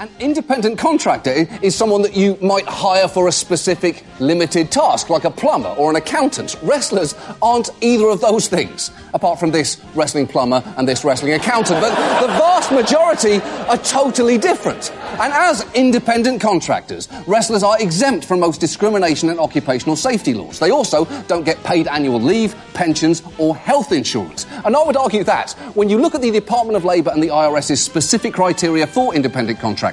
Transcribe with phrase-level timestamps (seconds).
[0.00, 5.24] An independent contractor is someone that you might hire for a specific limited task, like
[5.24, 6.56] a plumber or an accountant.
[6.64, 11.80] Wrestlers aren't either of those things, apart from this wrestling plumber and this wrestling accountant.
[11.80, 14.90] But the vast majority are totally different.
[15.20, 20.58] And as independent contractors, wrestlers are exempt from most discrimination and occupational safety laws.
[20.58, 24.44] They also don't get paid annual leave, pensions, or health insurance.
[24.64, 27.28] And I would argue that when you look at the Department of Labour and the
[27.28, 29.83] IRS's specific criteria for independent contractors,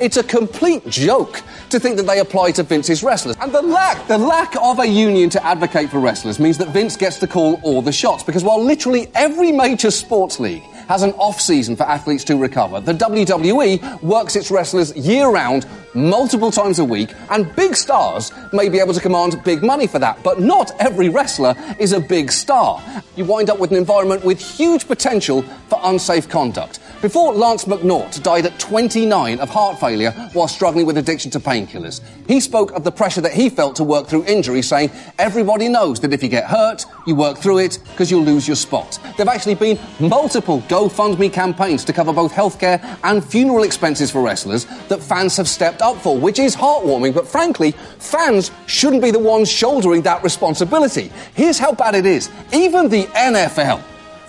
[0.00, 3.36] it's a complete joke to think that they apply to Vince's wrestlers.
[3.40, 6.96] And the lack, the lack of a union to advocate for wrestlers means that Vince
[6.96, 8.22] gets to call all the shots.
[8.22, 12.80] Because while literally every major sports league has an off season for athletes to recover.
[12.80, 18.68] The WWE works its wrestlers year round, multiple times a week, and big stars may
[18.68, 22.30] be able to command big money for that, but not every wrestler is a big
[22.30, 22.82] star.
[23.16, 26.78] You wind up with an environment with huge potential for unsafe conduct.
[27.02, 32.00] Before Lance McNaught died at 29 of heart failure while struggling with addiction to painkillers,
[32.26, 36.00] he spoke of the pressure that he felt to work through injury, saying, Everybody knows
[36.00, 38.98] that if you get hurt, you work through it because you'll lose your spot.
[39.02, 44.22] There have actually been multiple GoFundMe campaigns to cover both healthcare and funeral expenses for
[44.22, 49.10] wrestlers that fans have stepped up for, which is heartwarming, but frankly, fans shouldn't be
[49.10, 51.12] the ones shouldering that responsibility.
[51.34, 52.30] Here's how bad it is.
[52.54, 53.84] Even the NFL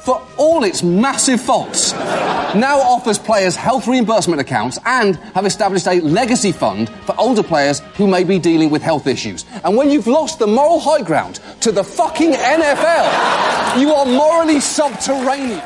[0.07, 5.99] for all its massive faults, now offers players health reimbursement accounts and have established a
[5.99, 9.43] legacy fund for older players who may be dealing with health issues.
[9.65, 14.61] And when you've lost the moral high ground to the fucking NFL, you are morally
[14.61, 15.61] subterranean.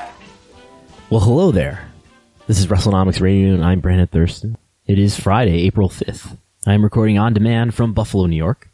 [1.11, 1.91] Well, hello there.
[2.47, 4.57] This is WrestleNomics Radio, and I'm Brandon Thurston.
[4.87, 6.35] It is Friday, April 5th.
[6.65, 8.71] I am recording on demand from Buffalo, New York.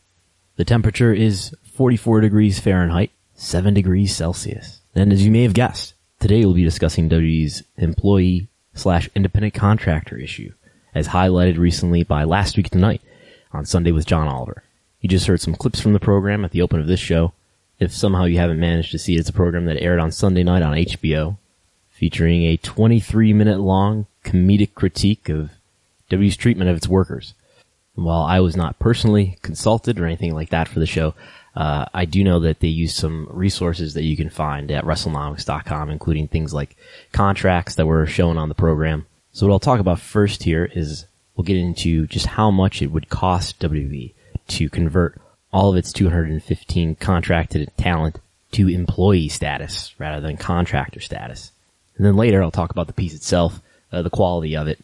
[0.56, 4.77] The temperature is 44 degrees Fahrenheit, 7 degrees Celsius.
[4.98, 10.18] And as you may have guessed, today we'll be discussing WWE's employee slash independent contractor
[10.18, 10.54] issue,
[10.96, 13.04] as highlighted recently by Last Week Tonight
[13.54, 14.64] on Sunday with John Oliver.
[15.00, 17.34] You just heard some clips from the program at the open of this show.
[17.80, 20.42] If somehow you haven't managed to see it, it's a program that aired on Sunday
[20.42, 21.38] night on HBO,
[21.92, 25.52] featuring a 23 minute long comedic critique of
[26.10, 27.36] WWE's treatment of its workers.
[27.96, 31.14] And while I was not personally consulted or anything like that for the show,
[31.58, 35.90] uh, I do know that they use some resources that you can find at WrestleNomics.com,
[35.90, 36.78] including things like
[37.14, 39.08] contracts that were shown on the program.
[39.32, 42.92] So what I'll talk about first here is we'll get into just how much it
[42.92, 44.14] would cost WWE
[44.50, 45.20] to convert
[45.52, 48.20] all of its 215 contracted talent
[48.52, 51.52] to employee status rather than contractor status.
[51.98, 54.78] And then later I'll talk about the piece itself, uh, the quality of it,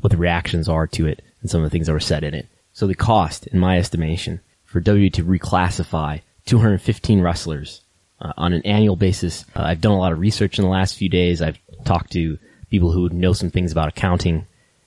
[0.00, 2.34] what the reactions are to it, and some of the things that were said in
[2.34, 2.48] it.
[2.72, 4.40] So the cost, in my estimation,
[4.78, 7.80] for W to reclassify 215 wrestlers
[8.20, 9.44] uh, on an annual basis.
[9.56, 11.42] Uh, I've done a lot of research in the last few days.
[11.42, 12.38] I've talked to
[12.70, 14.46] people who know some things about accounting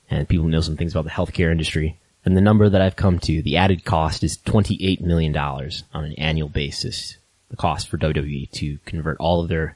[0.10, 2.00] and people who know some things about the healthcare industry.
[2.24, 6.14] And the number that I've come to, the added cost is $28 million on an
[6.14, 7.18] annual basis.
[7.50, 9.76] The cost for WWE to convert all of their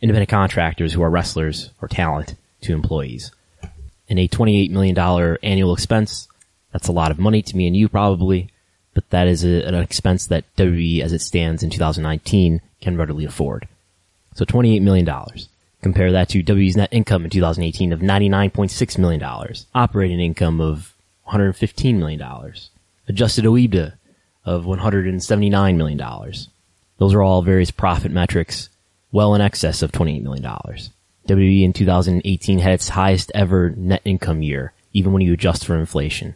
[0.00, 3.32] independent contractors who are wrestlers or talent to employees.
[4.08, 4.96] And a $28 million
[5.42, 6.28] annual expense,
[6.72, 8.50] that's a lot of money to me and you probably
[8.98, 13.24] but that is a, an expense that WWE, as it stands in 2019, can readily
[13.24, 13.68] afford.
[14.34, 15.08] So $28 million.
[15.82, 19.22] Compare that to WWE's net income in 2018 of $99.6 million,
[19.72, 20.96] operating income of
[21.28, 22.20] $115 million,
[23.06, 23.92] adjusted OIBDA
[24.44, 26.32] of $179 million.
[26.96, 28.68] Those are all various profit metrics
[29.12, 30.42] well in excess of $28 million.
[30.42, 35.78] WWE in 2018 had its highest ever net income year, even when you adjust for
[35.78, 36.34] inflation.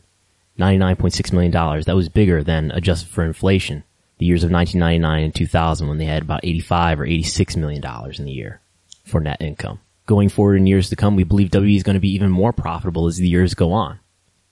[0.58, 1.52] $99.6 million.
[1.52, 3.84] That was bigger than adjusted for inflation.
[4.18, 8.18] The years of 1999 and 2000 when they had about 85 or 86 million dollars
[8.18, 8.60] in the year
[9.04, 9.80] for net income.
[10.06, 12.52] Going forward in years to come, we believe WWE is going to be even more
[12.52, 13.98] profitable as the years go on.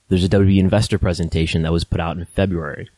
[0.09, 2.88] There's a WWE investor presentation that was put out in February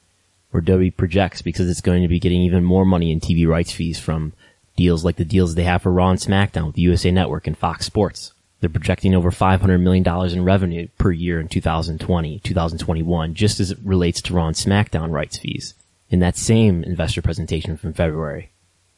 [0.50, 3.72] where WWE projects because it's going to be getting even more money in TV rights
[3.72, 4.32] fees from
[4.76, 7.56] deals like the deals they have for Raw and SmackDown with the USA Network and
[7.56, 8.32] Fox Sports.
[8.62, 13.78] They're projecting over $500 million in revenue per year in 2020, 2021, just as it
[13.82, 15.75] relates to Raw and SmackDown rights fees.
[16.10, 18.50] In that same investor presentation from February,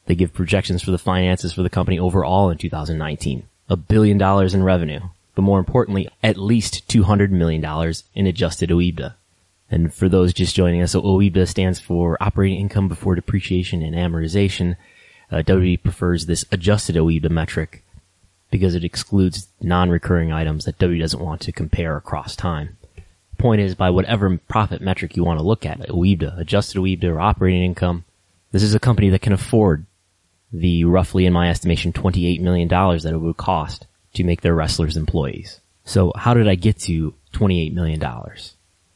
[0.05, 3.47] they give projections for the finances for the company overall in 2019.
[3.67, 4.99] A billion dollars in revenue,
[5.33, 9.15] but more importantly, at least $200 million in adjusted OIBDA.
[9.71, 14.75] And for those just joining us, OIBDA stands for operating income before depreciation and amortization.
[15.31, 17.81] Uh, WWE prefers this adjusted OIBDA metric
[18.55, 22.77] because it excludes non-recurring items that W doesn't want to compare across time.
[23.37, 27.19] Point is, by whatever profit metric you want to look at, OIBDA, adjusted OIBDA or
[27.19, 28.05] operating income,
[28.51, 29.85] this is a company that can afford
[30.53, 34.95] the roughly, in my estimation, $28 million that it would cost to make their wrestlers
[34.95, 35.59] employees.
[35.83, 37.99] So how did I get to $28 million.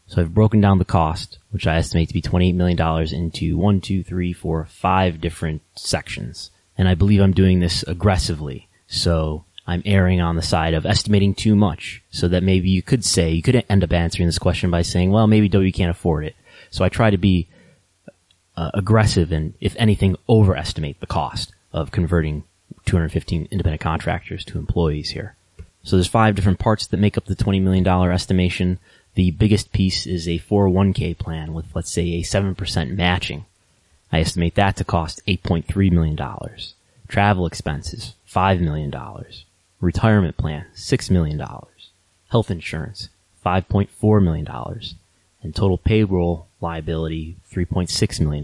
[0.08, 3.82] So I've broken down the cost, which I estimate to be $28 million into one,
[3.82, 6.50] two, three, four, five different sections.
[6.78, 8.70] And I believe I'm doing this aggressively.
[8.88, 13.06] So I'm erring on the side of estimating too much so that maybe you could
[13.06, 16.26] say, you could end up answering this question by saying, well, maybe W can't afford
[16.26, 16.36] it.
[16.72, 17.48] So I try to be
[18.58, 22.46] uh, aggressive and, if anything, overestimate the cost of converting
[22.86, 25.36] 215 independent contractors to employees here.
[25.84, 28.80] So there's five different parts that make up the $20 million estimation.
[29.14, 33.46] The biggest piece is a 401k plan with, let's say, a 7% matching.
[34.12, 36.18] I estimate that to cost $8.3 million.
[37.08, 38.92] Travel expenses, $5 million.
[39.82, 41.42] Retirement plan, $6 million.
[42.30, 43.10] Health insurance,
[43.46, 44.48] $5.4 million.
[45.42, 48.44] And total payroll liability, $3.6 million.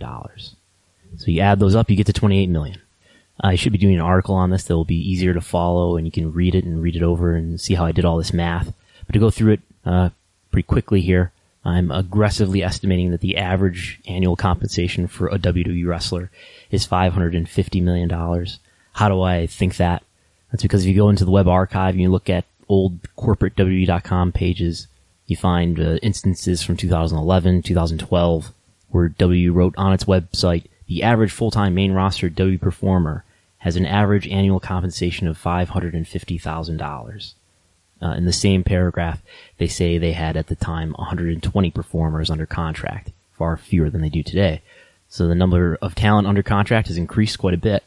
[1.18, 2.82] So you add those up, you get to 28 million.
[3.42, 6.06] I should be doing an article on this that will be easier to follow and
[6.06, 8.34] you can read it and read it over and see how I did all this
[8.34, 8.74] math.
[9.06, 10.10] But to go through it, uh,
[10.52, 11.32] pretty quickly here,
[11.66, 16.32] I'm aggressively estimating that the average annual compensation for a WWE wrestler
[16.72, 18.10] is $550 million.
[18.94, 20.04] How do I think that?
[20.56, 23.58] That's because if you go into the web archive and you look at old corporate
[23.58, 24.88] WWE.com pages,
[25.28, 28.54] you find uh, instances from 2011, 2012,
[28.88, 33.26] where W wrote on its website, the average full-time main roster W performer
[33.58, 37.34] has an average annual compensation of $550,000.
[38.02, 39.22] Uh, in the same paragraph,
[39.58, 44.08] they say they had at the time 120 performers under contract, far fewer than they
[44.08, 44.62] do today.
[45.10, 47.84] So the number of talent under contract has increased quite a bit,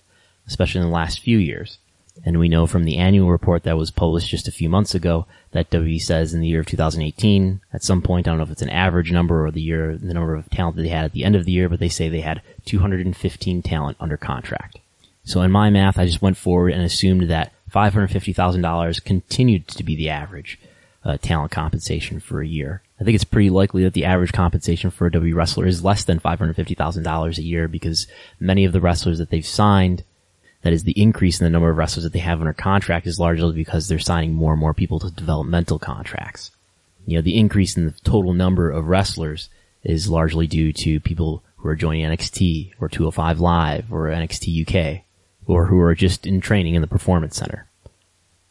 [0.47, 1.79] especially in the last few years.
[2.25, 5.27] And we know from the annual report that was published just a few months ago
[5.53, 8.51] that WWE says in the year of 2018, at some point, I don't know if
[8.51, 11.13] it's an average number or the year, the number of talent that they had at
[11.13, 14.79] the end of the year, but they say they had 215 talent under contract.
[15.25, 19.95] So in my math, I just went forward and assumed that $550,000 continued to be
[19.95, 20.59] the average
[21.05, 22.83] uh, talent compensation for a year.
[23.01, 26.05] I think it's pretty likely that the average compensation for a W wrestler is less
[26.05, 28.07] than $550,000 a year because
[28.41, 30.03] many of the wrestlers that they've signed
[30.69, 33.19] that is the increase in the number of wrestlers that they have under contract is
[33.19, 36.51] largely because they're signing more and more people to developmental contracts.
[37.07, 39.49] You know, the increase in the total number of wrestlers
[39.83, 45.05] is largely due to people who are joining NXT or 205 Live or NXT UK
[45.47, 47.67] or who are just in training in the performance center,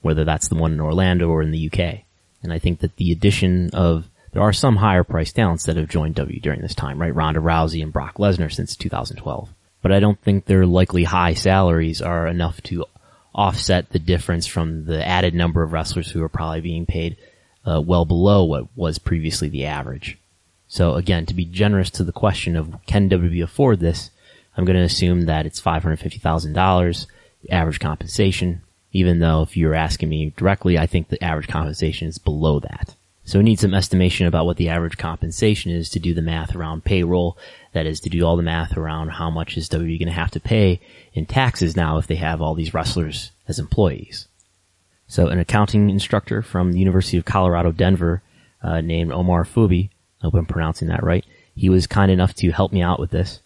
[0.02, 2.00] whether that's the one in Orlando or in the UK.
[2.42, 5.88] And I think that the addition of there are some higher priced talents that have
[5.88, 7.14] joined W during this time, right?
[7.14, 9.50] Ronda Rousey and Brock Lesnar since 2012
[9.88, 12.84] but I don't think their likely high salaries are enough to
[13.34, 17.16] offset the difference from the added number of wrestlers who are probably being paid
[17.66, 20.18] uh, well below what was previously the average.
[20.68, 24.12] So again, to be generous to the question of can WWE afford this,
[24.58, 27.08] I'm going to assume that it's $550,000
[27.50, 32.18] average compensation, even though if you're asking me directly, I think the average compensation is
[32.18, 32.94] below that.
[33.28, 36.56] So we need some estimation about what the average compensation is to do the math
[36.56, 37.38] around payroll.
[37.78, 40.32] That is to do all the math around how much is WWE going to have
[40.32, 40.80] to pay
[41.14, 44.28] in taxes now if they have all these wrestlers as employees.
[45.08, 48.24] So an accounting instructor from the University of Colorado Denver
[48.64, 49.90] uh, named Omar Fubi,
[50.20, 51.24] I hope I'm pronouncing that right,
[51.56, 53.42] he was kind enough to help me out with this.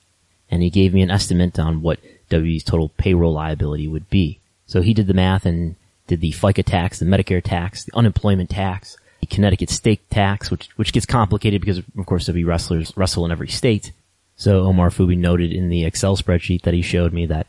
[0.50, 2.00] And he gave me an estimate on what
[2.30, 4.40] WWE's total payroll liability would be.
[4.66, 5.76] So he did the math and
[6.08, 10.70] did the FICA tax, the Medicare tax, the unemployment tax, the Connecticut state tax, which
[10.78, 13.92] which gets complicated because of course be wrestlers wrestle in every state.
[14.36, 17.48] So Omar Fubi noted in the Excel spreadsheet that he showed me that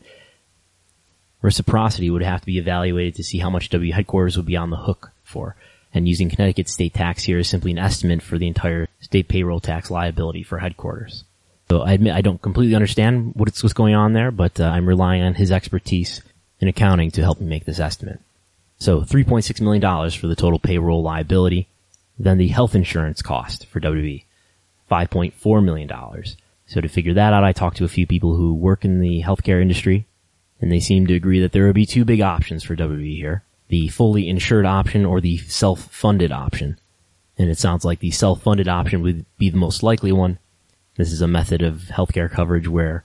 [1.41, 4.69] reciprocity would have to be evaluated to see how much W headquarters would be on
[4.69, 5.55] the hook for.
[5.93, 9.59] And using Connecticut state tax here is simply an estimate for the entire state payroll
[9.59, 11.23] tax liability for headquarters.
[11.69, 14.87] So I admit I don't completely understand what's, what's going on there, but uh, I'm
[14.87, 16.21] relying on his expertise
[16.59, 18.19] in accounting to help me make this estimate.
[18.79, 21.67] So $3.6 million for the total payroll liability.
[22.19, 24.23] Then the health insurance cost for WWE,
[24.91, 25.89] $5.4 million.
[26.65, 29.21] So to figure that out, I talked to a few people who work in the
[29.21, 30.07] healthcare industry,
[30.59, 33.43] and they seem to agree that there would be two big options for WWE here.
[33.67, 36.79] The fully insured option or the self-funded option.
[37.37, 40.39] And it sounds like the self-funded option would be the most likely one.
[40.95, 43.03] This is a method of healthcare coverage where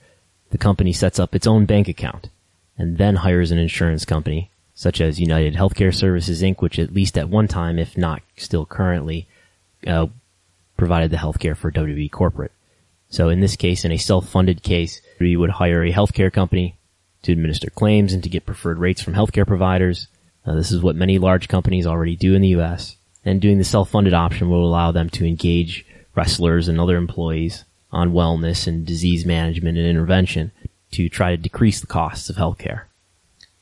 [0.51, 2.29] the company sets up its own bank account
[2.77, 7.19] and then hires an insurance company such as United Healthcare Services Inc., which at least
[7.19, 9.27] at one time, if not still currently,
[9.85, 10.07] uh,
[10.77, 12.53] provided the healthcare for WWE corporate.
[13.11, 16.77] So in this case, in a self-funded case, we would hire a healthcare company
[17.23, 20.09] to administer claims and to get preferred rates from healthcare providers.
[20.47, 22.97] This is what many large companies already do in the U.S.
[23.25, 25.85] And doing the self-funded option will allow them to engage
[26.15, 30.53] wrestlers and other employees on wellness and disease management and intervention
[30.93, 32.85] to try to decrease the costs of healthcare.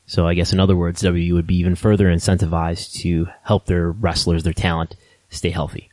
[0.05, 3.91] So I guess in other words, W would be even further incentivized to help their
[3.91, 4.95] wrestlers, their talent,
[5.29, 5.89] stay healthy.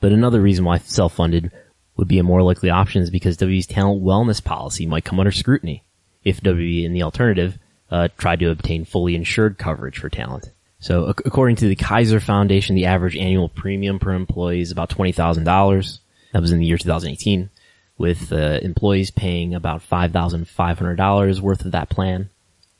[0.00, 1.50] But another reason why self-funded
[1.98, 5.32] would be a more likely option is because WWE's talent wellness policy might come under
[5.32, 5.82] scrutiny
[6.24, 7.58] if WWE in the alternative
[7.90, 10.52] uh, tried to obtain fully insured coverage for talent.
[10.78, 14.90] So ac- according to the Kaiser Foundation, the average annual premium per employee is about
[14.90, 15.98] $20,000.
[16.32, 17.50] That was in the year 2018
[17.98, 22.30] with uh, employees paying about $5,500 worth of that plan.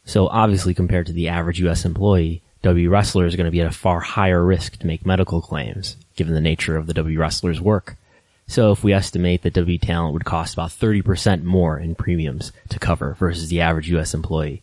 [0.05, 3.67] So obviously compared to the average US employee, W wrestler is going to be at
[3.67, 7.61] a far higher risk to make medical claims given the nature of the W wrestler's
[7.61, 7.97] work.
[8.49, 12.79] So if we estimate that W talent would cost about 30% more in premiums to
[12.79, 14.63] cover versus the average US employee,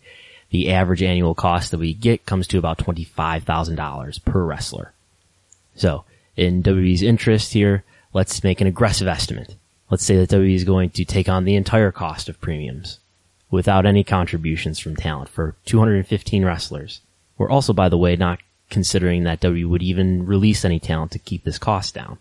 [0.49, 4.91] the average annual cost that we get comes to about $25,000 per wrestler.
[5.75, 6.03] So
[6.35, 9.55] in WWE's interest here, let's make an aggressive estimate.
[9.91, 12.99] Let's say that WWE is going to take on the entire cost of premiums
[13.51, 17.01] without any contributions from talent for 215 wrestlers.
[17.37, 18.39] We're also, by the way, not
[18.71, 22.17] considering that WWE would even release any talent to keep this cost down.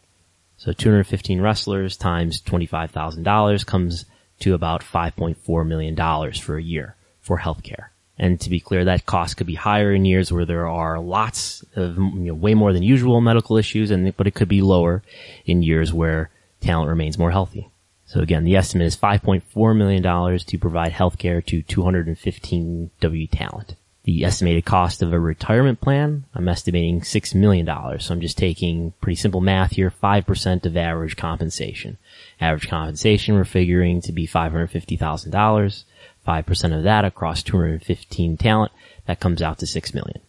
[0.56, 4.04] So 215 wrestlers times $25,000 comes
[4.40, 7.88] to about $5.4 million for a year for healthcare.
[8.16, 11.64] And to be clear, that cost could be higher in years where there are lots
[11.74, 15.02] of, you know, way more than usual medical issues, and, but it could be lower
[15.44, 16.30] in years where
[16.60, 17.70] talent remains more healthy.
[18.06, 23.74] So again, the estimate is $5.4 million to provide healthcare to 215 W talent.
[24.04, 27.66] The estimated cost of a retirement plan, I'm estimating $6 million.
[28.00, 31.96] So I'm just taking pretty simple math here, 5% of average compensation.
[32.38, 35.84] Average compensation we're figuring to be $550,000.
[36.26, 38.72] 5% of that across 215 talent,
[39.06, 40.20] that comes out to 6 million.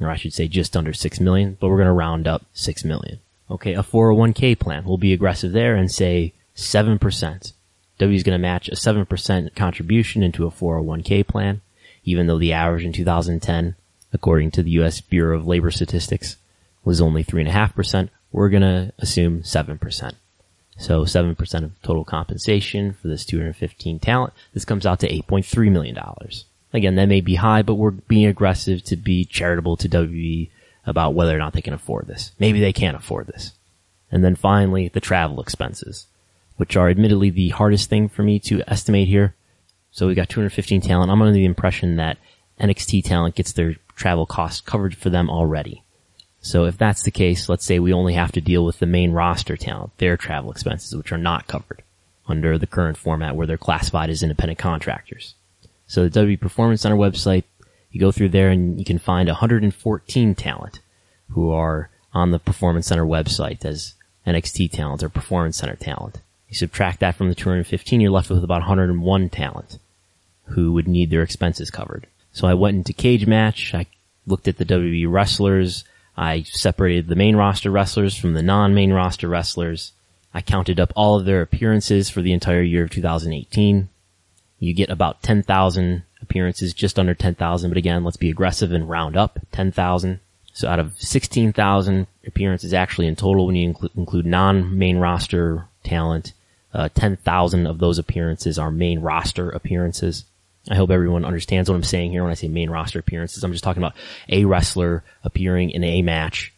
[0.00, 2.84] Or I should say just under 6 million, but we're going to round up 6
[2.84, 3.20] million.
[3.50, 4.84] Okay, a 401k plan.
[4.84, 7.52] We'll be aggressive there and say 7%.
[7.98, 11.60] W is going to match a 7% contribution into a 401k plan,
[12.10, 13.76] even though the average in 2010,
[14.12, 15.00] according to the U.S.
[15.00, 16.36] Bureau of Labor Statistics,
[16.84, 18.10] was only 3.5%.
[18.32, 20.12] We're going to assume 7%.
[20.78, 24.32] So 7% of total compensation for this 215 talent.
[24.54, 25.98] This comes out to $8.3 million.
[26.72, 30.50] Again, that may be high, but we're being aggressive to be charitable to WWE
[30.86, 32.32] about whether or not they can afford this.
[32.38, 33.52] Maybe they can't afford this.
[34.10, 36.06] And then finally, the travel expenses,
[36.56, 39.34] which are admittedly the hardest thing for me to estimate here.
[39.90, 41.10] So we got 215 talent.
[41.10, 42.18] I'm under the impression that
[42.60, 45.82] NXT talent gets their travel costs covered for them already.
[46.40, 49.12] So if that's the case, let's say we only have to deal with the main
[49.12, 51.82] roster talent, their travel expenses, which are not covered
[52.26, 55.34] under the current format where they're classified as independent contractors.
[55.86, 57.44] So the W Performance Center website
[57.90, 60.80] you go through there and you can find 114 talent
[61.30, 63.94] who are on the Performance Center website as
[64.26, 66.20] NXT talent or Performance Center talent.
[66.50, 69.78] You subtract that from the 215, you're left with about 101 talent
[70.46, 72.06] who would need their expenses covered.
[72.32, 73.72] So I went into Cagematch.
[73.72, 73.86] I
[74.26, 75.84] looked at the WWE wrestlers.
[76.16, 79.92] I separated the main roster wrestlers from the non-main roster wrestlers.
[80.34, 83.88] I counted up all of their appearances for the entire year of 2018.
[84.58, 89.16] You get about 10,000 appearances, just under 10,000, but again, let's be aggressive and round
[89.16, 90.20] up 10,000.
[90.52, 96.32] So out of 16,000 appearances actually in total when you include, include non-main roster talent,
[96.72, 100.24] uh, 10,000 of those appearances are main roster appearances.
[100.70, 103.42] I hope everyone understands what I'm saying here when I say main roster appearances.
[103.42, 103.96] I'm just talking about
[104.28, 106.52] a wrestler appearing in a match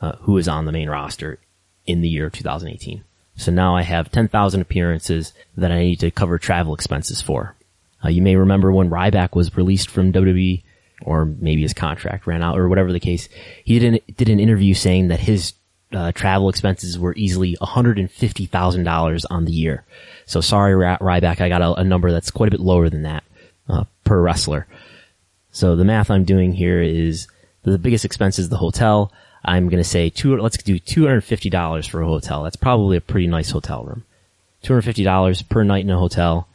[0.00, 1.38] uh, who is on the main roster
[1.86, 3.04] in the year 2018.
[3.36, 7.56] So now I have 10,000 appearances that I need to cover travel expenses for.
[8.04, 10.62] Uh, you may remember when Ryback was released from WWE,
[11.02, 13.28] or maybe his contract ran out, or whatever the case.
[13.64, 15.52] He did an, did an interview saying that his
[15.92, 19.84] uh, travel expenses were easily $150,000 on the year.
[20.26, 23.24] So sorry, Ryback, I got a, a, number that's quite a bit lower than that
[23.68, 24.66] uh, per wrestler.
[25.52, 27.26] So the math I'm doing here is
[27.64, 29.12] the biggest expense is the hotel.
[29.44, 32.44] I'm going to say two, let's do $250 for a hotel.
[32.44, 34.04] That's probably a pretty nice hotel room.
[34.62, 36.46] $250 per night in a hotel.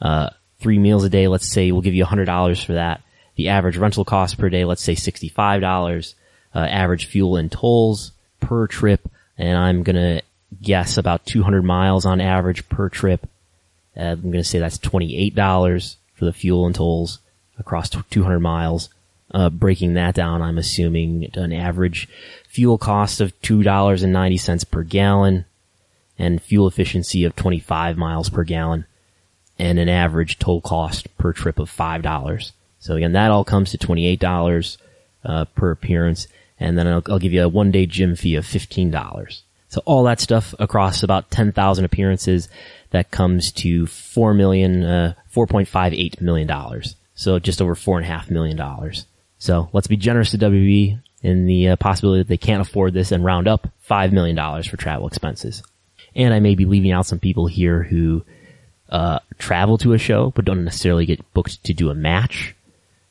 [0.00, 3.00] Uh, three meals a day, let's say we'll give you $100 for that.
[3.36, 6.14] The average rental cost per day, let's say $65.
[6.54, 8.12] Uh, average fuel and tolls
[8.46, 10.22] per trip, and I'm gonna
[10.62, 13.28] guess about 200 miles on average per trip.
[13.96, 17.18] Uh, I'm gonna say that's $28 for the fuel and tolls
[17.58, 18.88] across 200 miles.
[19.30, 22.08] Uh, breaking that down, I'm assuming an average
[22.48, 25.44] fuel cost of $2.90 per gallon
[26.18, 28.86] and fuel efficiency of 25 miles per gallon
[29.58, 32.52] and an average toll cost per trip of $5.
[32.78, 34.76] So again, that all comes to $28
[35.24, 38.44] uh, per appearance, and then I'll, I'll, give you a one day gym fee of
[38.44, 39.42] $15.
[39.68, 42.48] So all that stuff across about 10,000 appearances,
[42.90, 46.82] that comes to four million, uh, $4.58 million.
[47.14, 49.06] So just over four and a half million dollars.
[49.38, 53.10] So let's be generous to WWE in the uh, possibility that they can't afford this
[53.10, 55.62] and round up $5 million for travel expenses.
[56.14, 58.24] And I may be leaving out some people here who
[58.90, 62.54] uh, travel to a show but don't necessarily get booked to do a match.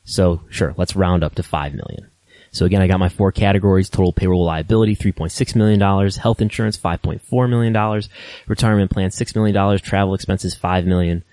[0.06, 2.10] So sure, let's round up to 5 million.
[2.54, 5.80] So again, I got my four categories, total payroll liability, $3.6 million,
[6.12, 8.04] health insurance, $5.4 million,
[8.48, 11.24] retirement plan, $6 million, travel expenses, $5 million,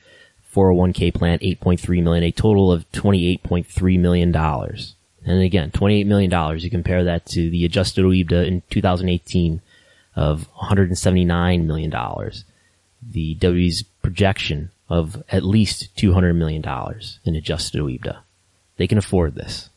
[0.55, 4.35] 401k plan, 8.3 million, a total of $28.3 million.
[4.35, 9.61] And again, $28 million, you compare that to the adjusted OIBDA in 2018
[10.17, 12.33] of $179 million.
[13.03, 16.65] The W's projection of at least $200 million
[17.25, 18.19] in adjusted OIBDA.
[18.77, 19.70] They can afford this.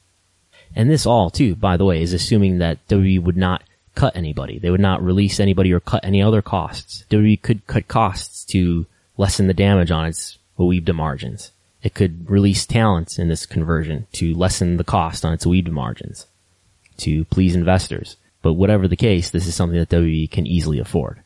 [0.75, 3.63] And this all too, by the way, is assuming that WWE would not
[3.96, 4.60] cut anybody.
[4.60, 7.06] They would not release anybody or cut any other costs.
[7.10, 8.86] WWE could cut costs to
[9.18, 11.51] lessen the damage on its OIBDA margins.
[11.84, 16.25] It could release talents in this conversion to lessen the cost on its OIBDA margins
[16.98, 18.18] to please investors.
[18.42, 21.22] But whatever the case, this is something that WWE can easily afford.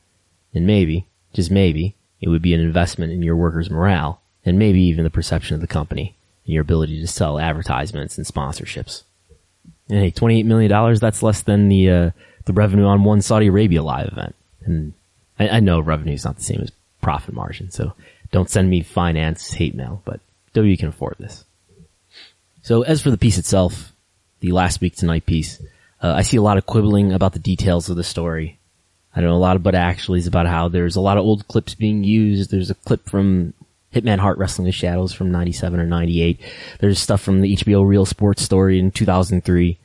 [0.54, 4.82] And maybe, just maybe, it would be an investment in your workers' morale and maybe
[4.82, 9.04] even the perception of the company and your ability to sell advertisements and sponsorships.
[9.90, 12.12] And hey, $28 million, that's less than the, uh,
[12.46, 14.36] the revenue on one Saudi Arabia live event.
[14.66, 14.94] And
[15.40, 17.94] I, I know revenue is not the same as profit margin, so
[18.32, 20.20] don't send me finance hate mail, but
[20.54, 21.46] W can afford this.
[22.62, 23.94] So as for the piece itself,
[24.42, 25.62] the last week tonight piece,
[26.02, 28.60] uh, I see a lot of quibbling about the details of the story.
[29.16, 31.48] I don't know a lot of but actuallys about how there's a lot of old
[31.48, 32.52] clips being used.
[32.52, 33.54] There's a clip from
[33.94, 36.40] Hitman Hart Wrestling the Shadows from 97 or 98.
[36.80, 39.78] There's stuff from the HBO Real Sports story in 2003.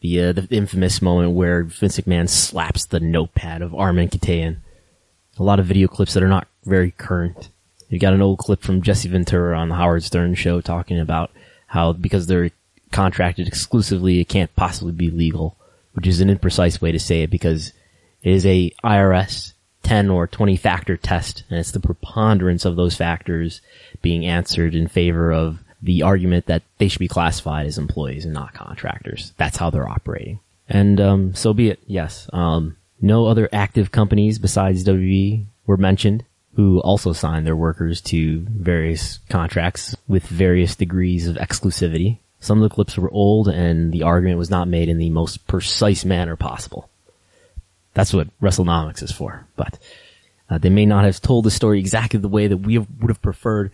[0.00, 4.58] The, uh, the infamous moment where Vince McMahon slaps the notepad of Armen Keteyian.
[5.38, 7.48] A lot of video clips that are not very current.
[7.88, 11.30] You got an old clip from Jesse Ventura on the Howard Stern show talking about
[11.66, 12.50] how because they're
[12.92, 15.56] contracted exclusively, it can't possibly be legal,
[15.92, 17.72] which is an imprecise way to say it because
[18.22, 19.54] it is a IRS
[19.88, 23.62] 10 or 20 factor test and it's the preponderance of those factors
[24.02, 28.34] being answered in favor of the argument that they should be classified as employees and
[28.34, 29.32] not contractors.
[29.38, 30.40] That's how they're operating.
[30.68, 31.80] And um, so be it.
[31.86, 32.28] Yes.
[32.34, 38.40] Um, no other active companies besides WWE were mentioned who also signed their workers to
[38.40, 42.18] various contracts with various degrees of exclusivity.
[42.40, 45.46] Some of the clips were old and the argument was not made in the most
[45.46, 46.90] precise manner possible.
[47.98, 49.76] That's what WrestleNomics is for, but
[50.48, 53.10] uh, they may not have told the story exactly the way that we have, would
[53.10, 53.72] have preferred.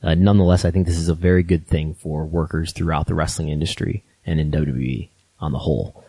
[0.00, 3.48] Uh, nonetheless, I think this is a very good thing for workers throughout the wrestling
[3.48, 5.08] industry and in WWE
[5.40, 6.04] on the whole.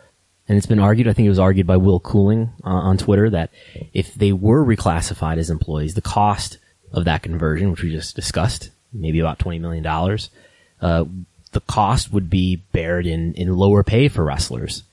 [0.48, 3.32] And it's been argued, I think it was argued by Will Cooling uh, on Twitter
[3.32, 3.50] that
[3.96, 6.60] if they were reclassified as employees, the cost
[6.92, 9.84] of that conversion, which we just discussed, maybe about $20 million,
[10.82, 11.06] uh,
[11.52, 14.84] the cost would be bared in, in lower pay for wrestlers.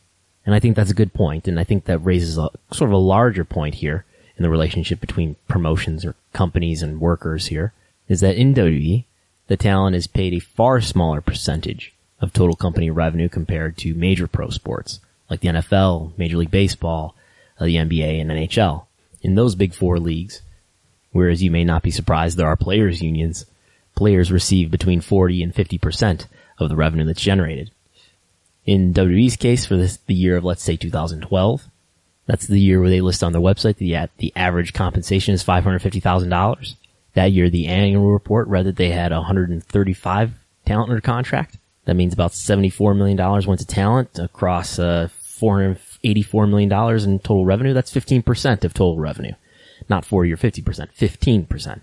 [0.46, 2.94] And I think that's a good point, and I think that raises a sort of
[2.94, 4.04] a larger point here
[4.37, 7.72] in the relationship between promotions or companies and workers here,
[8.09, 9.04] is that in WWE,
[9.48, 14.26] the talent is paid a far smaller percentage of total company revenue compared to major
[14.26, 17.14] pro sports like the NFL, Major League Baseball,
[17.59, 18.87] uh, the NBA, and NHL.
[19.22, 20.42] In those big four leagues,
[21.12, 23.46] whereas you may not be surprised there are players unions,
[23.96, 26.26] players receive between 40 and 50%
[26.59, 27.70] of the revenue that's generated.
[28.66, 31.68] In WWE's case for this, the year of let's say 2012,
[32.26, 36.74] that's the year where they list on their website the, the average compensation is $550,000.
[37.14, 40.33] That year the annual report read that they had 135
[40.64, 41.59] talent under contract.
[41.85, 45.09] That means about $74 million went to talent across uh,
[45.40, 46.72] $484 million
[47.05, 47.72] in total revenue.
[47.72, 49.35] That's 15% of total revenue.
[49.88, 51.83] Not 40 or 50%, 15%.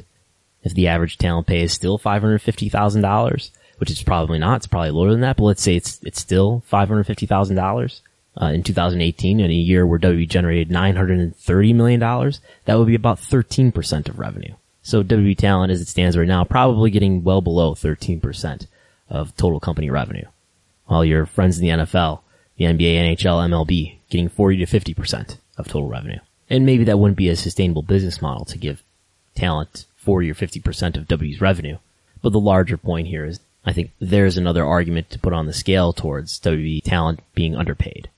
[0.63, 5.11] If the average talent pay is still $550,000, which it's probably not, it's probably lower
[5.11, 8.01] than that, but let's say it's, it's still $550,000.
[8.41, 13.19] Uh, in 2018, in a year where WWE generated $930 million, that would be about
[13.19, 14.55] 13% of revenue.
[14.81, 18.65] So WWE talent as it stands right now, probably getting well below 13%
[19.09, 20.25] of total company revenue.
[20.85, 22.21] While your friends in the NFL,
[22.57, 26.19] the NBA, NHL, MLB getting 40 to 50% of total revenue.
[26.49, 28.83] And maybe that wouldn't be a sustainable business model to give
[29.35, 31.77] talent 40 or 50% of W's revenue.
[32.21, 35.53] But the larger point here is I think there's another argument to put on the
[35.53, 38.09] scale towards WWE talent being underpaid.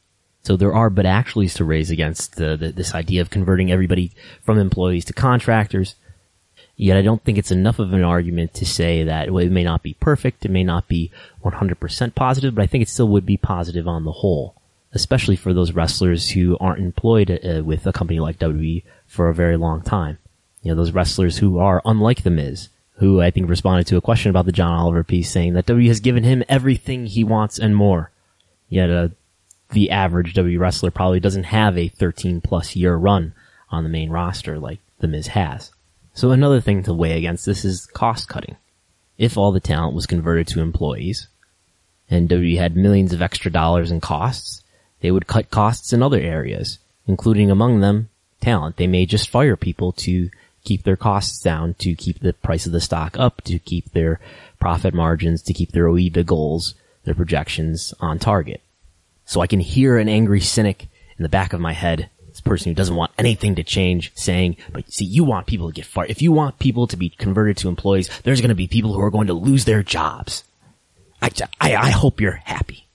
[0.43, 4.11] So there are but actuallys to raise against the, the, this idea of converting everybody
[4.43, 5.95] from employees to contractors
[6.77, 9.63] Yet I don't think it's enough of an argument to say that well, it may
[9.63, 11.09] not be perfect, it may not be
[11.43, 14.55] 100% positive, but I think it still would be positive on the whole,
[14.91, 19.33] especially for those wrestlers who aren't employed uh, with a company like WWE for a
[19.33, 20.17] very long time.
[20.63, 24.01] You know, those wrestlers who are unlike The Miz, who I think responded to a
[24.01, 27.59] question about the John Oliver piece saying that WWE has given him everything he wants
[27.59, 28.11] and more.
[28.69, 29.09] Yet, uh,
[29.71, 33.33] the average W wrestler probably doesn't have a 13 plus year run
[33.69, 35.71] on the main roster like The Miz has.
[36.13, 38.55] So another thing to weigh against this is cost cutting.
[39.17, 41.27] If all the talent was converted to employees,
[42.09, 44.63] and WWE had millions of extra dollars in costs,
[45.01, 48.77] they would cut costs in other areas, including among them talent.
[48.77, 50.29] They may just fire people to
[50.65, 54.19] keep their costs down, to keep the price of the stock up, to keep their
[54.59, 56.75] profit margins, to keep their OIBDA goals,
[57.05, 58.61] their projections on target.
[59.25, 62.69] So I can hear an angry cynic in the back of my head, this person
[62.69, 66.09] who doesn't want anything to change saying, but see, you want people to get fired.
[66.09, 69.01] If you want people to be converted to employees, there's going to be people who
[69.01, 70.43] are going to lose their jobs.
[71.21, 71.29] I,
[71.61, 72.87] I, I hope you're happy.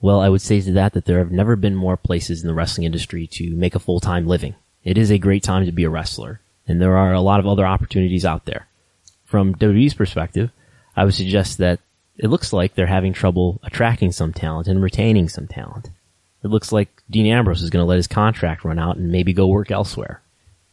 [0.00, 2.54] Well, I would say to that that there have never been more places in the
[2.54, 4.54] wrestling industry to make a full-time living.
[4.84, 7.46] It is a great time to be a wrestler, and there are a lot of
[7.46, 8.66] other opportunities out there.
[9.24, 10.50] From WWE's perspective,
[10.96, 11.80] I would suggest that
[12.16, 15.90] it looks like they're having trouble attracting some talent and retaining some talent.
[16.42, 19.32] It looks like Dean Ambrose is going to let his contract run out and maybe
[19.32, 20.22] go work elsewhere.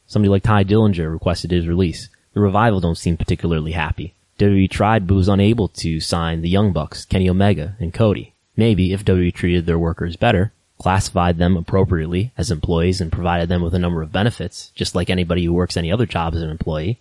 [0.07, 2.09] Somebody like Tye Dillinger requested his release.
[2.33, 4.13] The Revival don't seem particularly happy.
[4.39, 8.33] WWE tried but was unable to sign the Young Bucks, Kenny Omega, and Cody.
[8.55, 10.51] Maybe if WWE treated their workers better,
[10.83, 15.09] classified them appropriately as employees and provided them with a number of benefits, just like
[15.09, 16.99] anybody who works any other job as an employee,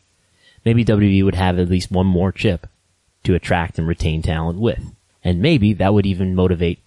[0.65, 2.69] maybe WWE would have at least one more chip
[3.25, 4.95] to attract and retain talent with.
[5.25, 6.79] And maybe that would even motivate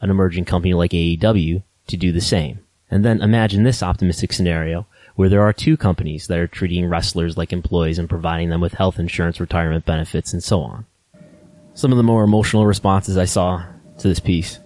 [0.00, 2.58] an emerging company like AEW to do the same.
[2.90, 7.36] And then imagine this optimistic scenario where there are two companies that are treating wrestlers
[7.36, 10.84] like employees and providing them with health insurance, retirement benefits, and so on.
[11.74, 13.64] Some of the more emotional responses I saw
[13.98, 14.58] to this piece.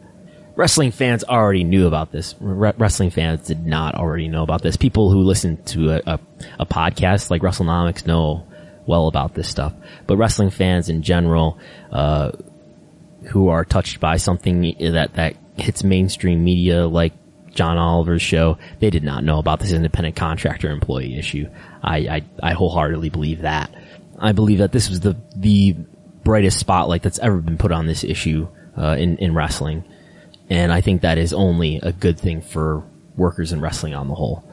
[0.59, 2.35] Wrestling fans already knew about this.
[2.41, 4.77] wrestling fans did not already know about this.
[4.77, 6.21] People who listen to a, a,
[6.59, 8.45] a podcast like WrestleNomics know
[8.85, 9.73] well about this stuff.
[10.09, 11.61] But wrestling fans in general,
[11.93, 12.33] uh,
[13.31, 17.13] who are touched by something that, that hits mainstream media like
[17.55, 21.47] John Oliver's show, they did not know about this independent contractor employee issue.
[21.85, 23.73] I, I, I wholeheartedly believe that.
[24.19, 25.77] I believe that this was the, the
[26.25, 29.85] brightest spotlight that's ever been put on this issue, uh, in, in wrestling.
[30.51, 32.83] And I think that is only a good thing for
[33.17, 34.45] workers in wrestling on the whole.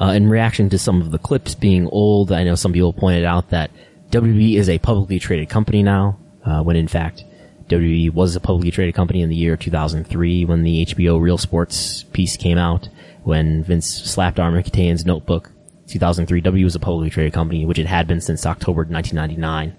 [0.00, 3.24] Uh, in reaction to some of the clips being old, I know some people pointed
[3.24, 3.70] out that
[4.10, 7.24] WWE is a publicly traded company now, uh, when in fact
[7.68, 12.04] WWE was a publicly traded company in the year 2003 when the HBO Real Sports
[12.12, 12.88] piece came out,
[13.22, 15.50] when Vince slapped Armen Keteyian's notebook.
[15.88, 19.76] 2003, W was a publicly traded company, which it had been since October 1999.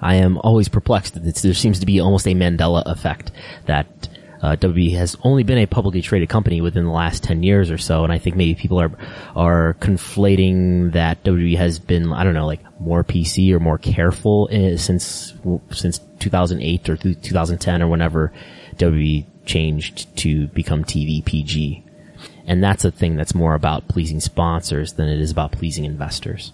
[0.00, 3.30] I am always perplexed that there seems to be almost a Mandela effect
[3.66, 4.08] that
[4.42, 7.78] uh, WWE has only been a publicly traded company within the last 10 years or
[7.78, 8.90] so, and I think maybe people are,
[9.36, 14.48] are conflating that WWE has been, I don't know, like more PC or more careful
[14.50, 15.34] uh, since,
[15.72, 18.32] since 2008 or 2010 or whenever
[18.76, 21.84] WWE changed to become TV PG.
[22.46, 26.52] And that's a thing that's more about pleasing sponsors than it is about pleasing investors.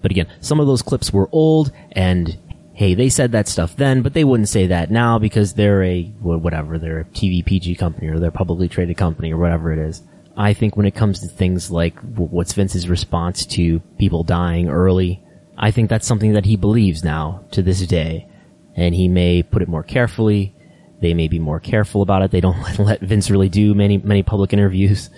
[0.00, 2.38] But again, some of those clips were old and
[2.74, 6.02] hey, they said that stuff then, but they wouldn't say that now because they're a,
[6.20, 9.78] whatever, they're a TV PG company or they're a publicly traded company or whatever it
[9.78, 10.02] is.
[10.36, 15.22] I think when it comes to things like what's Vince's response to people dying early,
[15.56, 18.28] I think that's something that he believes now to this day.
[18.76, 20.52] And he may put it more carefully.
[21.00, 22.32] They may be more careful about it.
[22.32, 25.10] They don't let Vince really do many, many public interviews.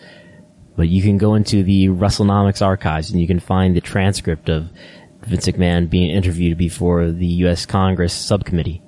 [0.76, 4.68] But you can go into the WrestleNomics archives and you can find the transcript of
[5.26, 7.66] Vince McMahon being interviewed before the U.S.
[7.66, 8.80] Congress subcommittee,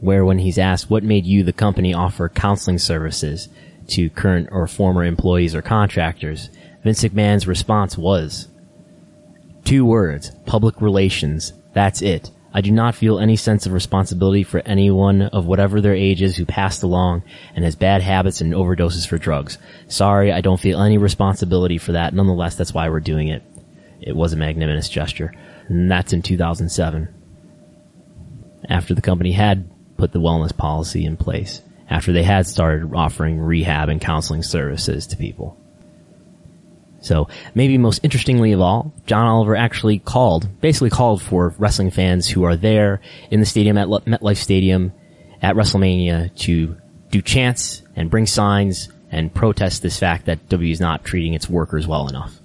[0.00, 3.48] where when he's asked what made you, the company, offer counseling services
[3.88, 6.50] to current or former employees or contractors,
[6.82, 8.48] Vince McMahon's response was,
[9.64, 11.52] two words, public relations.
[11.72, 12.30] That's it.
[12.52, 16.36] I do not feel any sense of responsibility for anyone of whatever their age is
[16.36, 17.22] who passed along
[17.54, 19.58] and has bad habits and overdoses for drugs.
[19.88, 22.14] Sorry, I don't feel any responsibility for that.
[22.14, 23.42] Nonetheless, that's why we're doing it.
[24.00, 25.32] It was a magnanimous gesture.
[25.68, 27.08] And that's in 2007.
[28.68, 31.60] After the company had put the wellness policy in place.
[31.88, 35.58] After they had started offering rehab and counseling services to people.
[37.00, 42.26] So maybe most interestingly of all, John Oliver actually called, basically called for wrestling fans
[42.26, 44.92] who are there in the stadium at MetLife Stadium
[45.42, 46.76] at WrestleMania to
[47.10, 51.48] do chants and bring signs and protest this fact that W is not treating its
[51.48, 52.40] workers well enough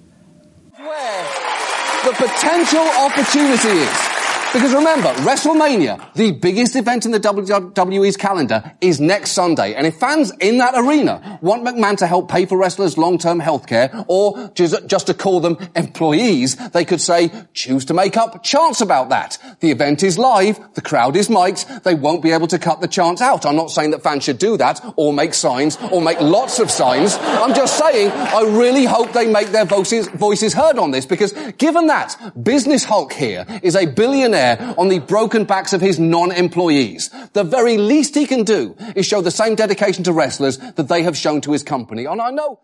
[2.04, 4.09] the potential opportunity is
[4.52, 9.74] Because remember, WrestleMania, the biggest event in the WWE's calendar, is next Sunday.
[9.74, 13.68] And if fans in that arena want McMahon to help pay for wrestlers' long-term health
[13.68, 18.80] care, or just, to call them employees, they could say, choose to make up chants
[18.80, 19.38] about that.
[19.60, 22.88] The event is live, the crowd is mic'd, they won't be able to cut the
[22.88, 23.46] chants out.
[23.46, 26.72] I'm not saying that fans should do that, or make signs, or make lots of
[26.72, 27.14] signs.
[27.20, 31.32] I'm just saying, I really hope they make their voices, voices heard on this, because
[31.52, 37.10] given that Business Hulk here is a billionaire on the broken backs of his non-employees.
[37.32, 41.02] The very least he can do is show the same dedication to wrestlers that they
[41.02, 42.04] have shown to his company.
[42.04, 42.60] And I know.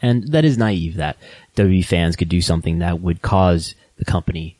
[0.00, 1.16] And that is naive that
[1.56, 4.58] WWE fans could do something that would cause the company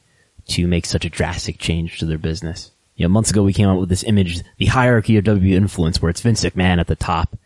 [0.48, 2.70] to make such a drastic change to their business.
[2.96, 6.00] You know, months ago we came out with this image, the hierarchy of WWE influence,
[6.00, 7.36] where it's Vince McMahon at the top.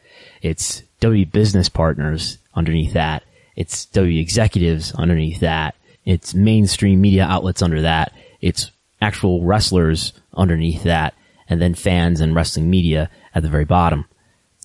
[0.42, 3.22] It's WWE business partners underneath that.
[3.54, 5.74] It's WWE executives underneath that.
[6.04, 8.12] It's mainstream media outlets under that.
[8.40, 11.14] It's actual wrestlers underneath that,
[11.48, 14.06] and then fans and wrestling media at the very bottom.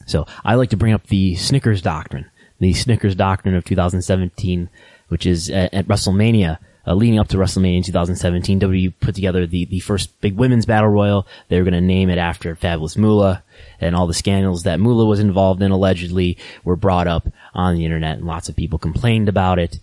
[0.07, 4.69] So I like to bring up the Snickers Doctrine, the Snickers Doctrine of 2017,
[5.09, 6.57] which is at, at WrestleMania.
[6.87, 10.65] Uh, leading up to WrestleMania in 2017, WWE put together the, the first big women's
[10.65, 11.27] battle royal.
[11.47, 13.43] They were going to name it after Fabulous Moolah,
[13.79, 17.85] and all the scandals that Moolah was involved in allegedly were brought up on the
[17.85, 19.77] internet, and lots of people complained about it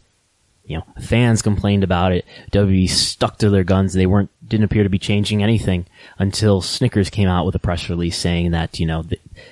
[0.69, 2.27] you know, fans complained about it.
[2.53, 3.95] WWE stuck to their guns.
[3.95, 5.87] They weren't, didn't appear to be changing anything
[6.19, 9.03] until Snickers came out with a press release saying that, you know,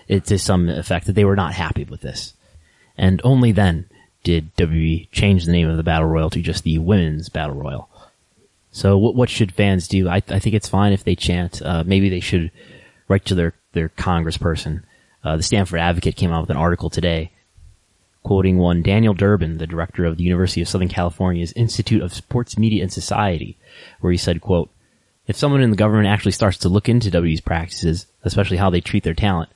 [0.09, 2.35] it to some effect that they were not happy with this.
[2.98, 3.87] And only then
[4.24, 7.88] did WWE change the name of the Battle Royal to just the Women's Battle Royal.
[8.70, 10.11] So what, what should fans do?
[10.11, 11.62] I, I think it's fine if they chant.
[11.62, 12.50] Uh, maybe they should
[13.09, 14.83] write to their, their congressperson.
[15.24, 17.33] Uh, the Stamford Advocate came out with an article today
[18.26, 22.58] quoting one Daniel Durbin, the director of the University of Southern California's Institute of Sports
[22.58, 23.56] Media and Society,
[24.00, 24.68] where he said, quote,
[25.28, 28.80] if someone in the government actually starts to look into W's practices, especially how they
[28.80, 29.50] treat their talent,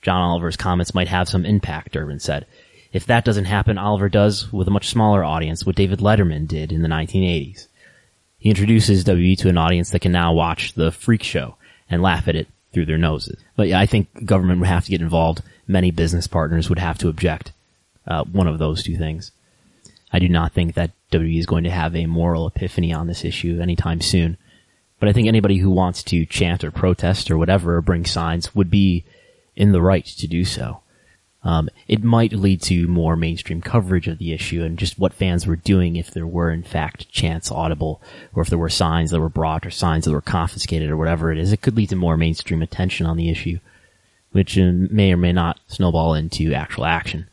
[0.00, 2.46] John Oliver's comments might have some impact, Durbin said.
[2.94, 6.72] If that doesn't happen, Oliver does with a much smaller audience what David Letterman did
[6.72, 7.66] in the 1980s.
[8.38, 11.56] He introduces W to an audience that can now watch the freak show
[11.90, 13.38] and laugh at it through their noses.
[13.54, 15.42] But yeah, I think government would have to get involved.
[15.68, 17.52] Many business partners would have to object
[18.06, 19.32] uh, one of those two things.
[20.12, 23.24] I do not think that WWE is going to have a moral epiphany on this
[23.24, 24.36] issue anytime soon.
[25.00, 28.54] But I think anybody who wants to chant or protest or whatever or bring signs
[28.54, 29.04] would be
[29.56, 30.80] in the right to do so.
[31.42, 35.46] Um, it might lead to more mainstream coverage of the issue and just what fans
[35.46, 38.00] were doing if there were in fact chants audible
[38.32, 41.30] or if there were signs that were brought or signs that were confiscated or whatever
[41.30, 41.52] it is.
[41.52, 43.58] It could lead to more mainstream attention on the issue,
[44.32, 47.28] which uh, may or may not snowball into actual action.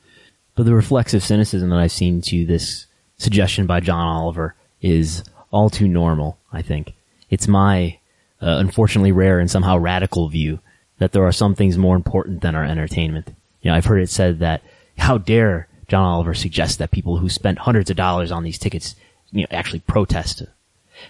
[0.55, 2.87] But the reflexive cynicism that I've seen to this
[3.17, 6.93] suggestion by John Oliver is all too normal, I think.
[7.29, 7.99] It's my,
[8.41, 10.59] uh, unfortunately rare and somehow radical view
[10.97, 13.33] that there are some things more important than our entertainment.
[13.61, 14.61] You know, I've heard it said that,
[14.97, 18.95] how dare John Oliver suggest that people who spent hundreds of dollars on these tickets,
[19.31, 20.43] you know, actually protest.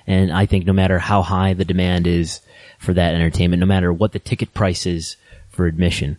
[0.07, 2.41] And I think no matter how high the demand is
[2.79, 5.17] for that entertainment, no matter what the ticket price is
[5.49, 6.17] for admission,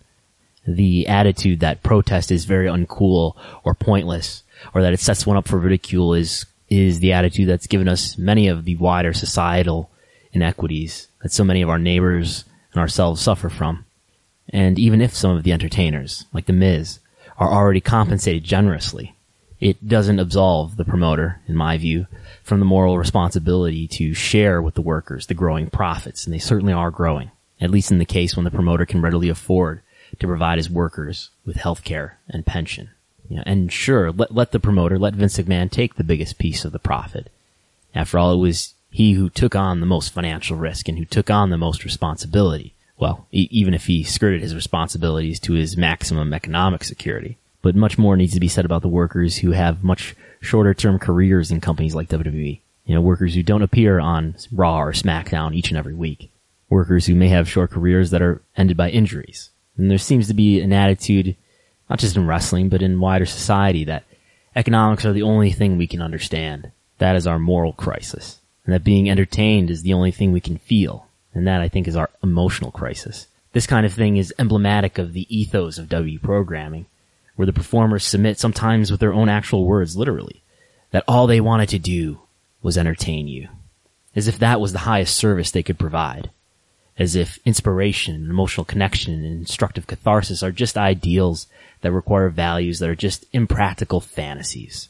[0.67, 4.43] the attitude that protest is very uncool or pointless
[4.75, 8.17] or that it sets one up for ridicule is is the attitude that's given us
[8.17, 9.91] many of the wider societal
[10.33, 13.85] inequities that so many of our neighbors and ourselves suffer from.
[14.49, 17.01] And even if some of the entertainers, like The Miz,
[17.37, 19.15] are already compensated generously,
[19.61, 22.07] it doesn't absolve the promoter, in my view,
[22.43, 26.73] from the moral responsibility to share with the workers the growing profits, and they certainly
[26.73, 29.83] are growing, at least in the case when the promoter can readily afford
[30.19, 32.91] to provide his workers with health care and pension.
[33.29, 36.65] You know, and sure, let, let the promoter, let Vince McMahon take the biggest piece
[36.65, 37.31] of the profit.
[37.95, 41.31] After all, it was he who took on the most financial risk and who took
[41.31, 42.75] on the most responsibility.
[42.99, 47.39] Well, e- even if he skirted his responsibilities to his maximum economic security.
[47.63, 50.99] But much more needs to be said about the workers who have much shorter term
[50.99, 52.61] careers in companies like WWE.
[52.85, 56.31] You know, workers who don't appear on Raw or SmackDown each and every week.
[56.69, 59.51] Workers who may have short careers that are ended by injuries.
[59.77, 61.37] And there seems to be an attitude,
[61.89, 64.05] not just in wrestling, but in wider society that
[64.55, 66.73] economics are the only thing we can understand.
[66.99, 68.41] That is our moral crisis.
[68.65, 71.07] And that being entertained is the only thing we can feel.
[71.35, 73.27] And that I think is our emotional crisis.
[73.53, 76.87] This kind of thing is emblematic of the ethos of W programming,
[77.37, 80.43] where the performers submit sometimes with their own actual words, literally,
[80.91, 82.21] that all they wanted to do
[82.63, 83.49] was entertain you.
[84.15, 86.31] As if that was the highest service they could provide
[86.99, 91.47] as if inspiration, emotional connection, and instructive catharsis are just ideals
[91.81, 94.89] that require values that are just impractical fantasies.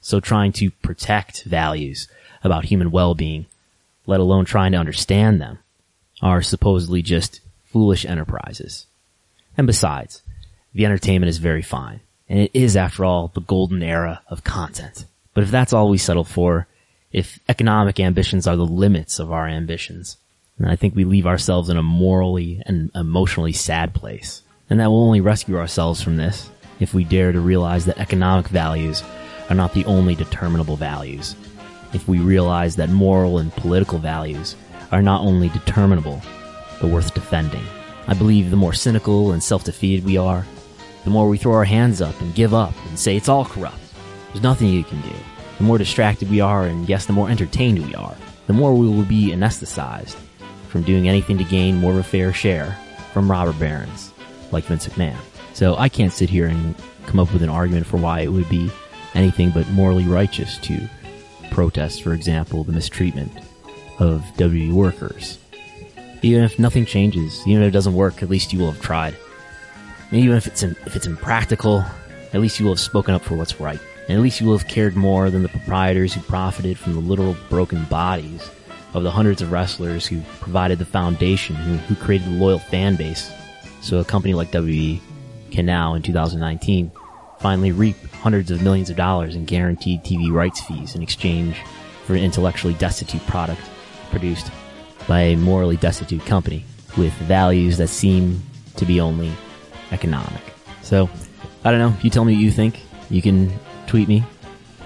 [0.00, 2.08] So trying to protect values
[2.42, 3.46] about human well-being
[4.06, 5.58] let alone trying to understand them,
[6.22, 8.86] are supposedly just foolish enterprises.
[9.56, 10.22] And besides,
[10.72, 12.00] the entertainment is very fine.
[12.28, 15.04] And it is, after all, the golden era of content.
[15.34, 16.66] But if that's all we settle for,
[17.12, 20.16] if economic ambitions are the limits of our ambitions,
[20.58, 24.42] then I think we leave ourselves in a morally and emotionally sad place.
[24.70, 28.48] And that will only rescue ourselves from this if we dare to realize that economic
[28.48, 29.02] values
[29.50, 31.34] are not the only determinable values.
[31.92, 34.56] If we realize that moral and political values
[34.92, 36.22] are not only determinable,
[36.80, 37.64] but worth defending.
[38.06, 40.46] I believe the more cynical and self-defeated we are,
[41.04, 43.78] the more we throw our hands up and give up and say it's all corrupt.
[44.28, 45.12] There's nothing you can do.
[45.58, 48.88] The more distracted we are, and yes, the more entertained we are, the more we
[48.88, 50.16] will be anesthetized
[50.74, 52.76] from doing anything to gain more of a fair share
[53.12, 54.12] from robber barons
[54.50, 55.16] like Vince McMahon.
[55.52, 56.74] So I can't sit here and
[57.06, 58.68] come up with an argument for why it would be
[59.14, 60.88] anything but morally righteous to
[61.52, 63.30] protest, for example, the mistreatment
[64.00, 65.38] of WWE workers.
[66.22, 69.14] Even if nothing changes, even if it doesn't work, at least you will have tried.
[70.10, 71.84] And even if it's in, if it's impractical,
[72.32, 73.78] at least you will have spoken up for what's right.
[74.08, 77.00] And at least you will have cared more than the proprietors who profited from the
[77.00, 78.50] literal broken bodies
[78.94, 82.96] of the hundreds of wrestlers who provided the foundation, who, who created the loyal fan
[82.96, 83.30] base.
[83.80, 85.00] So a company like WWE
[85.50, 86.90] can now, in 2019,
[87.40, 91.60] finally reap hundreds of millions of dollars in guaranteed TV rights fees in exchange
[92.06, 93.60] for an intellectually destitute product
[94.10, 94.50] produced
[95.06, 96.64] by a morally destitute company
[96.96, 98.42] with values that seem
[98.76, 99.30] to be only
[99.92, 100.42] economic.
[100.82, 101.10] So,
[101.64, 101.94] I don't know.
[102.02, 102.80] You tell me what you think.
[103.10, 103.52] You can
[103.86, 104.24] tweet me,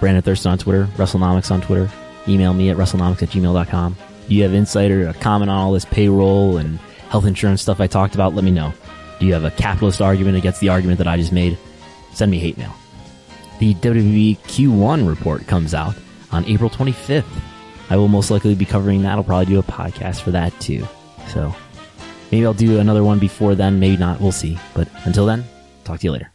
[0.00, 1.90] Brandon Thurston on Twitter, WrestleNomics on Twitter.
[2.28, 3.96] Email me at WrestleNomics at gmail.com.
[4.28, 7.80] Do you have insight or a comment on all this payroll and health insurance stuff
[7.80, 8.34] I talked about?
[8.34, 8.72] Let me know.
[9.18, 11.58] Do you have a capitalist argument against the argument that I just made?
[12.12, 12.74] Send me hate mail.
[13.58, 15.94] The WWE Q1 report comes out
[16.30, 17.24] on April 25th.
[17.90, 19.12] I will most likely be covering that.
[19.12, 20.86] I'll probably do a podcast for that too.
[21.28, 21.54] So
[22.30, 24.20] maybe I'll do another one before then, maybe not.
[24.20, 24.58] We'll see.
[24.74, 25.44] But until then,
[25.84, 26.30] talk to you later.